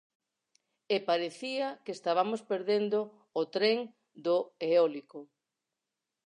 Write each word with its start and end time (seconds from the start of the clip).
E 0.95 0.97
parecía 1.09 1.67
que 1.83 1.91
estabamos 1.97 2.41
perdendo 2.51 2.99
o 3.41 3.43
tren 3.55 3.77
do 4.25 4.37
eólico. 4.69 5.19